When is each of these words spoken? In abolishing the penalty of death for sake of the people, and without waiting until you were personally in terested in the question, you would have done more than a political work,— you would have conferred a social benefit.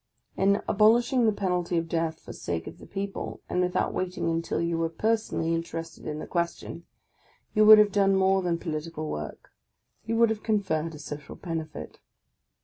In 0.35 0.63
abolishing 0.67 1.27
the 1.27 1.31
penalty 1.31 1.77
of 1.77 1.87
death 1.87 2.19
for 2.19 2.33
sake 2.33 2.65
of 2.65 2.79
the 2.79 2.87
people, 2.87 3.39
and 3.47 3.61
without 3.61 3.93
waiting 3.93 4.31
until 4.31 4.59
you 4.59 4.75
were 4.79 4.89
personally 4.89 5.53
in 5.53 5.61
terested 5.61 6.07
in 6.07 6.17
the 6.17 6.25
question, 6.25 6.87
you 7.53 7.67
would 7.67 7.77
have 7.77 7.91
done 7.91 8.15
more 8.15 8.41
than 8.41 8.55
a 8.55 8.57
political 8.57 9.11
work,— 9.11 9.51
you 10.07 10.15
would 10.17 10.31
have 10.31 10.41
conferred 10.41 10.95
a 10.95 10.97
social 10.97 11.35
benefit. 11.35 11.99